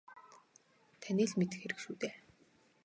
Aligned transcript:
Таны 1.01 1.23
л 1.29 1.33
мэдэх 1.39 1.59
хэрэг 1.61 1.79
шүү 1.83 1.95
дээ. 2.01 2.13